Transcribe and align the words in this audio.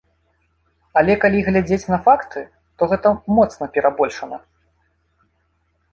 Але 1.01 1.13
калі 1.25 1.43
глядзець 1.49 1.89
на 1.93 1.99
факты, 2.09 2.39
то 2.79 2.89
гэта 2.95 3.07
моцна 3.35 3.65
перабольшана. 3.77 4.37